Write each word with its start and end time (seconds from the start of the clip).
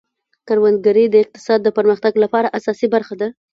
کروندګري 0.47 1.05
د 1.09 1.15
اقتصاد 1.23 1.59
د 1.63 1.67
پرمختګ 1.77 2.13
لپاره 2.23 2.53
اساسي 2.57 2.87
برخه 2.95 3.13
ده. 3.21 3.27